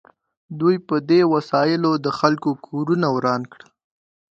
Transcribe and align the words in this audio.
دوی 0.59 0.75
په 0.87 0.95
دې 1.09 1.21
وسایلو 1.33 1.91
د 2.05 2.07
خلکو 2.19 2.51
کورونه 2.65 3.07
وران 3.15 3.41
کړل 3.51 3.69